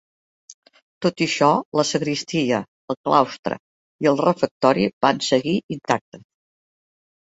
Tot 1.05 1.21
i 1.25 1.27
això, 1.29 1.49
la 1.81 1.85
sagristia, 1.91 2.63
el 2.95 2.99
claustre 3.05 3.61
i 4.09 4.13
el 4.15 4.21
refectori 4.27 4.93
van 5.09 5.27
seguir 5.33 5.59
intactes. 5.81 6.31